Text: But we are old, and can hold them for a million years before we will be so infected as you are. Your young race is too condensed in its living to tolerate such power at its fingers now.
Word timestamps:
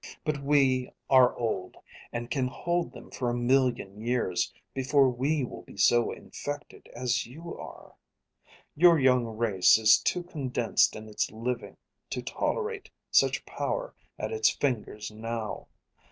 But 0.25 0.41
we 0.41 0.89
are 1.11 1.35
old, 1.35 1.77
and 2.11 2.31
can 2.31 2.47
hold 2.47 2.91
them 2.91 3.11
for 3.11 3.29
a 3.29 3.35
million 3.35 4.01
years 4.03 4.51
before 4.73 5.11
we 5.11 5.43
will 5.43 5.61
be 5.61 5.77
so 5.77 6.11
infected 6.11 6.87
as 6.95 7.27
you 7.27 7.55
are. 7.55 7.93
Your 8.75 8.97
young 8.97 9.25
race 9.27 9.77
is 9.77 9.99
too 9.99 10.23
condensed 10.23 10.95
in 10.95 11.07
its 11.07 11.29
living 11.29 11.77
to 12.09 12.23
tolerate 12.23 12.89
such 13.11 13.45
power 13.45 13.93
at 14.17 14.31
its 14.31 14.49
fingers 14.49 15.11
now. 15.11 15.67